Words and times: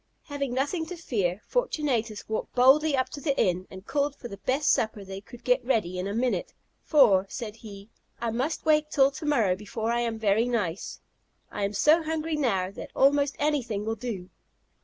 Having 0.23 0.55
nothing 0.55 0.87
to 0.87 0.95
fear, 0.95 1.41
Fortunatus 1.45 2.27
walked 2.27 2.55
boldly 2.55 2.97
up 2.97 3.09
to 3.09 3.21
the 3.21 3.37
inn, 3.39 3.67
and 3.69 3.85
called 3.85 4.15
for 4.15 4.29
the 4.29 4.37
best 4.39 4.71
supper 4.71 5.05
they 5.05 5.21
could 5.21 5.43
get 5.43 5.63
ready 5.63 5.99
in 5.99 6.07
a 6.07 6.13
minute; 6.15 6.55
"For," 6.81 7.27
said 7.29 7.57
he, 7.57 7.91
"I 8.19 8.31
must 8.31 8.65
wait 8.65 8.89
till 8.89 9.11
to 9.11 9.25
morrow 9.27 9.55
before 9.55 9.91
I 9.91 9.99
am 9.99 10.17
very 10.17 10.47
nice. 10.47 11.01
I 11.51 11.65
am 11.65 11.73
so 11.73 12.01
hungry 12.01 12.35
now, 12.35 12.71
that 12.71 12.89
almost 12.95 13.35
anything 13.37 13.85
will 13.85 13.93
do." 13.95 14.31